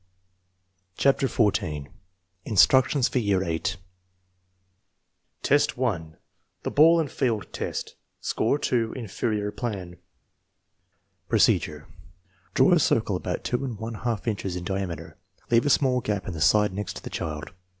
CHAPTER 0.97 1.27
XIV 1.27 1.85
INSTRUCTIONS 2.45 3.07
FOR 3.07 3.19
YEAR 3.19 3.39
VHI 3.41 3.77
VET, 5.47 5.77
1. 5.77 6.17
The 6.63 6.71
ball 6.71 6.99
and 6.99 7.11
field 7.11 7.45
test 7.53 7.97
(Score 8.19 8.57
2, 8.57 8.93
inferior 8.93 9.51
plan) 9.51 9.97
Procedure. 11.29 11.87
Draw 12.55 12.71
a 12.73 12.79
circle 12.79 13.15
about 13.15 13.43
two 13.43 13.63
and 13.63 13.77
one 13.77 13.93
half 13.93 14.27
inches 14.27 14.55
in 14.55 14.63
diameter, 14.63 15.19
leaving 15.51 15.67
a 15.67 15.69
small 15.69 16.01
gap 16.01 16.27
in 16.27 16.33
the 16.33 16.41
side 16.41 16.73
next 16.73 17.03
the 17.03 17.11
child. 17.11 17.51